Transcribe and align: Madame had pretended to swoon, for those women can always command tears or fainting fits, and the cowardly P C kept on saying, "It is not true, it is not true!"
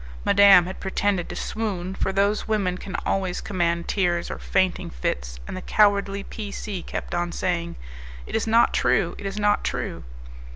Madame 0.25 0.65
had 0.65 0.79
pretended 0.79 1.29
to 1.29 1.35
swoon, 1.35 1.93
for 1.93 2.11
those 2.11 2.47
women 2.47 2.75
can 2.75 2.95
always 3.05 3.39
command 3.39 3.87
tears 3.87 4.31
or 4.31 4.39
fainting 4.39 4.89
fits, 4.89 5.39
and 5.47 5.55
the 5.55 5.61
cowardly 5.61 6.23
P 6.23 6.51
C 6.51 6.81
kept 6.81 7.13
on 7.13 7.31
saying, 7.31 7.75
"It 8.25 8.35
is 8.35 8.47
not 8.47 8.73
true, 8.73 9.13
it 9.19 9.27
is 9.27 9.37
not 9.37 9.63
true!" 9.63 10.03